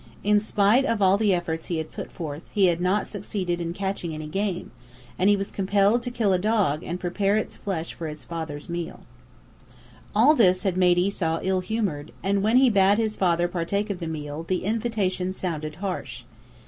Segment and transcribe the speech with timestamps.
[0.23, 3.71] In spite of all the efforts he had put forth, he had not succeeded in
[3.71, 4.71] catching any game,
[5.19, 8.67] and he was compelled to kill a dog and prepare its flesh for his father's
[8.67, 9.01] meal.
[10.15, 13.99] All this had made Esau ill humored, and when he bade his father partake of
[13.99, 16.23] the meal, the invitation sounded harsh.